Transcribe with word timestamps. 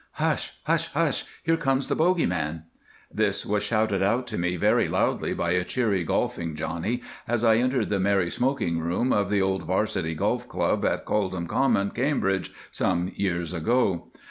"Hush! 0.13 0.53
hush! 0.63 0.87
hush! 0.93 1.25
Here 1.43 1.57
comes 1.57 1.85
the 1.85 1.93
Bogie 1.95 2.25
Man." 2.25 2.63
This 3.13 3.45
was 3.45 3.61
shouted 3.61 4.01
out 4.01 4.25
to 4.29 4.37
me 4.39 4.55
very 4.55 4.87
loudly 4.87 5.31
by 5.35 5.51
a 5.51 5.63
cheery 5.63 6.03
golfing 6.03 6.55
"Johnny," 6.55 7.03
as 7.27 7.43
I 7.43 7.57
entered 7.57 7.89
the 7.91 7.99
merry 7.99 8.31
smoking 8.31 8.79
room 8.79 9.13
of 9.13 9.29
the 9.29 9.43
old 9.43 9.65
'Varsity 9.67 10.15
Golf 10.15 10.47
Club 10.49 10.83
at 10.85 11.05
Coldham 11.05 11.45
Common, 11.45 11.91
Cambridge, 11.91 12.51
some 12.71 13.11
years 13.15 13.53
ago. 13.53 14.11